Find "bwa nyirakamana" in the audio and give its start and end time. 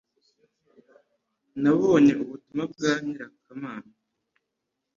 2.71-3.89